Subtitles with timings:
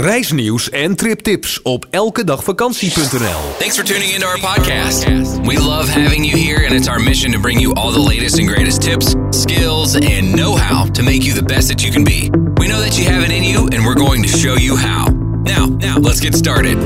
[0.00, 3.40] Reisnieuws en triptips op elkedagvakantie.nl.
[3.58, 5.04] Thanks for tuning into our podcast.
[5.40, 8.38] We love having you here, and it's our mission to bring you all the latest
[8.38, 12.04] and greatest tips, skills, and know how to make you the best that you can
[12.04, 12.30] be.
[12.60, 15.08] We know that you have it in you, and we're going to show you how.
[15.42, 16.76] Now, now, let's get started.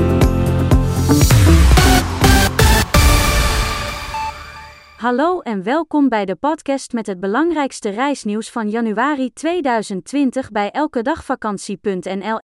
[4.97, 12.39] Hallo en welkom bij de podcast met het belangrijkste reisnieuws van januari 2020 bij elkedagvakantie.nl.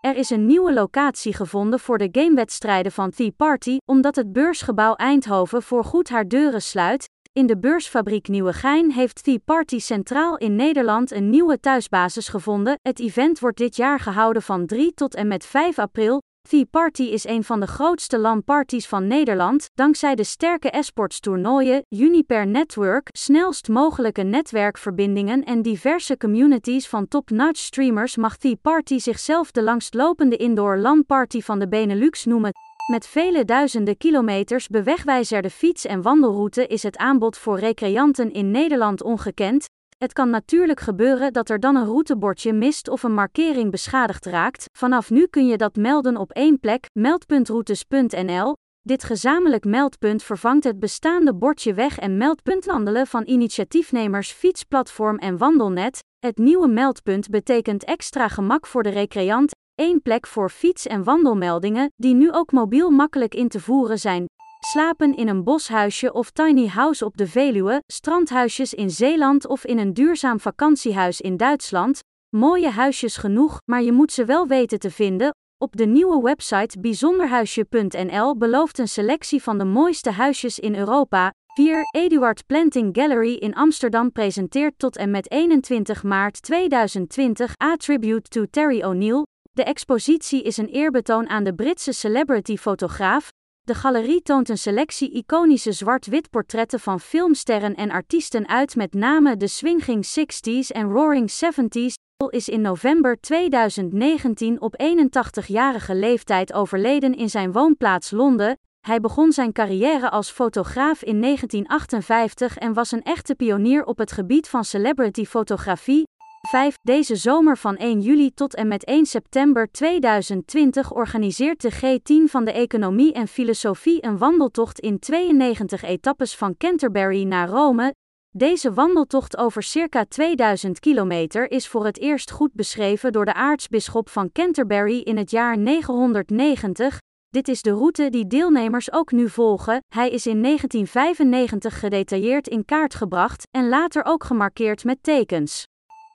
[0.00, 4.94] Er is een nieuwe locatie gevonden voor de gamewedstrijden van Thea Party, omdat het beursgebouw
[4.94, 7.08] Eindhoven voorgoed haar deuren sluit.
[7.32, 12.78] In de beursfabriek Nieuwegein heeft Thea Party Centraal in Nederland een nieuwe thuisbasis gevonden.
[12.82, 16.22] Het event wordt dit jaar gehouden van 3 tot en met 5 april.
[16.50, 19.70] Thea Party is een van de grootste LAN-parties van Nederland.
[19.74, 27.60] Dankzij de sterke esports toernooien, Uniper Network, snelst mogelijke netwerkverbindingen en diverse communities van top-notch
[27.60, 32.52] streamers mag Thea Party zichzelf de langstlopende indoor LAN-party van de Benelux noemen.
[32.90, 39.02] Met vele duizenden kilometers bewegwijzerde fiets- en wandelroute is het aanbod voor recreanten in Nederland
[39.02, 39.68] ongekend.
[40.00, 44.64] Het kan natuurlijk gebeuren dat er dan een routebordje mist of een markering beschadigd raakt.
[44.78, 48.56] Vanaf nu kun je dat melden op één plek, meldpuntroutes.nl.
[48.80, 55.38] Dit gezamenlijk meldpunt vervangt het bestaande bordje weg en meldpunt wandelen van initiatiefnemers Fietsplatform en
[55.38, 55.98] Wandelnet.
[56.18, 61.92] Het nieuwe meldpunt betekent extra gemak voor de recreant, één plek voor fiets- en wandelmeldingen,
[61.96, 64.24] die nu ook mobiel makkelijk in te voeren zijn.
[64.66, 69.78] Slapen in een boshuisje of tiny house op de Veluwe, strandhuisjes in Zeeland of in
[69.78, 72.00] een duurzaam vakantiehuis in Duitsland.
[72.36, 75.34] Mooie huisjes genoeg, maar je moet ze wel weten te vinden.
[75.58, 81.32] Op de nieuwe website bijzonderhuisje.nl belooft een selectie van de mooiste huisjes in Europa.
[81.54, 81.82] 4.
[81.90, 88.44] Eduard Planting Gallery in Amsterdam presenteert tot en met 21 maart 2020 A Tribute to
[88.50, 89.26] Terry O'Neill.
[89.52, 93.28] De expositie is een eerbetoon aan de Britse celebrity-fotograaf,
[93.70, 99.36] de galerie toont een selectie iconische zwart-wit portretten van filmsterren en artiesten uit met name
[99.36, 101.94] de swinging 60s en roaring 70s.
[102.28, 108.58] is in november 2019 op 81-jarige leeftijd overleden in zijn woonplaats Londen.
[108.80, 114.12] Hij begon zijn carrière als fotograaf in 1958 en was een echte pionier op het
[114.12, 116.06] gebied van celebrity fotografie.
[116.50, 116.76] 5.
[116.82, 122.44] Deze zomer van 1 juli tot en met 1 september 2020 organiseert de G10 van
[122.44, 127.94] de Economie en Filosofie een wandeltocht in 92 etappes van Canterbury naar Rome.
[128.30, 134.08] Deze wandeltocht over circa 2000 kilometer is voor het eerst goed beschreven door de aartsbisschop
[134.08, 136.98] van Canterbury in het jaar 990.
[137.28, 139.80] Dit is de route die deelnemers ook nu volgen.
[139.94, 145.69] Hij is in 1995 gedetailleerd in kaart gebracht en later ook gemarkeerd met tekens.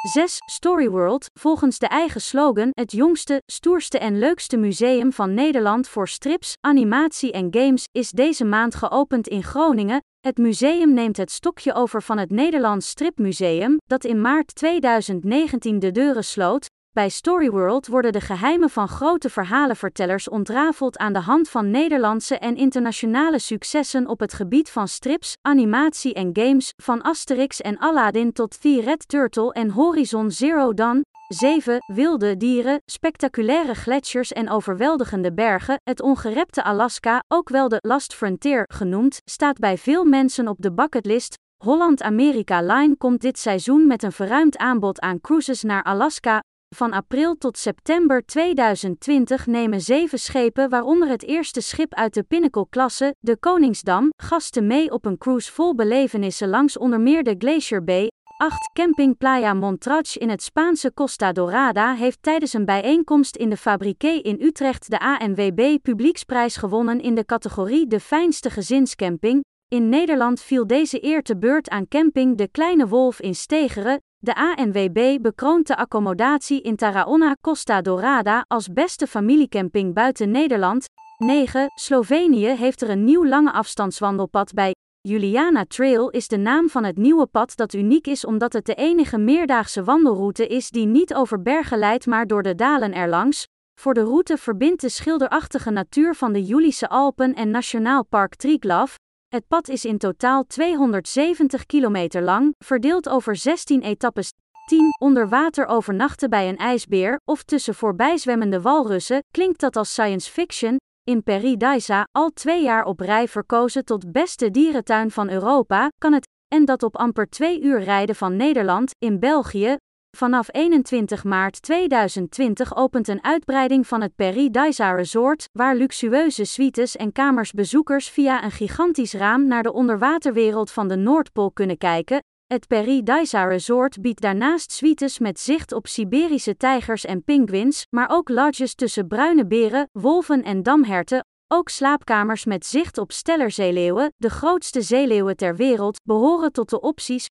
[0.05, 0.38] 6.
[0.45, 6.53] Storyworld, volgens de eigen slogan, het jongste, stoerste en leukste museum van Nederland voor strips,
[6.61, 9.99] animatie en games, is deze maand geopend in Groningen.
[10.19, 15.91] Het museum neemt het stokje over van het Nederlands Stripmuseum, dat in maart 2019 de
[15.91, 16.67] deuren sloot.
[16.95, 22.56] Bij Storyworld worden de geheimen van grote verhalenvertellers ontrafeld aan de hand van Nederlandse en
[22.56, 28.61] internationale successen op het gebied van strips, animatie en games, van Asterix en Aladdin tot
[28.61, 31.01] The Red Turtle en Horizon Zero Dawn.
[31.28, 31.78] 7.
[31.94, 35.77] Wilde dieren, spectaculaire gletsjers en overweldigende bergen.
[35.83, 40.73] Het ongerepte Alaska, ook wel de Last Frontier genoemd, staat bij veel mensen op de
[40.73, 41.35] bucketlist.
[41.63, 46.41] Holland America Line komt dit seizoen met een verruimd aanbod aan cruises naar Alaska.
[46.75, 53.16] Van april tot september 2020 nemen zeven schepen, waaronder het eerste schip uit de Pinnacle-klasse,
[53.19, 58.08] de Koningsdam, gasten mee op een cruise vol belevenissen langs onder meer de Glacier Bay.
[58.38, 58.72] 8.
[58.74, 64.12] Camping Playa Montrach in het Spaanse Costa Dorada heeft tijdens een bijeenkomst in de Fabriqué
[64.12, 69.44] in Utrecht de ANWB Publieksprijs gewonnen in de categorie De Fijnste Gezinscamping.
[69.68, 74.00] In Nederland viel deze eer te beurt aan camping De Kleine Wolf in Stegeren.
[74.25, 80.88] De ANWB bekroont de accommodatie in Taraona Costa Dorada als beste familiecamping buiten Nederland.
[81.18, 81.68] 9.
[81.75, 84.75] Slovenië heeft er een nieuw lange afstandswandelpad bij.
[85.01, 88.75] Juliana Trail is de naam van het nieuwe pad dat uniek is omdat het de
[88.75, 93.48] enige meerdaagse wandelroute is die niet over bergen leidt maar door de dalen erlangs.
[93.80, 98.95] Voor de route verbindt de schilderachtige natuur van de Julische Alpen en Nationaal Park Triglav.
[99.35, 104.31] Het pad is in totaal 270 kilometer lang, verdeeld over 16 etappes.
[104.65, 104.95] 10.
[104.99, 110.77] Onder water overnachten bij een ijsbeer of tussen voorbijzwemmende walrussen klinkt dat als science fiction.
[111.03, 116.27] In Paradisa, al twee jaar op rij verkozen tot beste dierentuin van Europa, kan het,
[116.47, 119.77] en dat op amper twee uur rijden van Nederland, in België.
[120.15, 127.12] Vanaf 21 maart 2020 opent een uitbreiding van het Paradisa Resort, waar luxueuze suites en
[127.12, 132.23] kamers bezoekers via een gigantisch raam naar de onderwaterwereld van de Noordpool kunnen kijken.
[132.47, 138.29] Het Paradisa Resort biedt daarnaast suites met zicht op Siberische tijgers en pinguïns, maar ook
[138.29, 144.81] lodges tussen bruine beren, wolven en damherten, ook slaapkamers met zicht op stellerzeeleeuwen, de grootste
[144.81, 147.27] zeeleeuwen ter wereld, behoren tot de opties.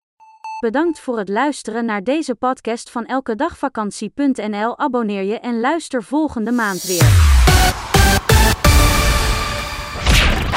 [0.64, 4.78] Bedankt voor het luisteren naar deze podcast van elkedagvakantie.nl.
[4.78, 7.08] Abonneer je en luister volgende maand weer.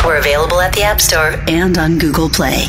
[0.03, 2.67] We're available at the App Store and on Google Play.